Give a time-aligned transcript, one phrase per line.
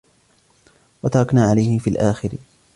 [1.03, 2.39] وتركنا عليه في الآخرين